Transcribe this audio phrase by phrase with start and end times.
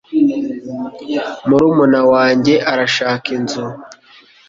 [1.47, 3.65] Murumuna wanjye arashaka inzu.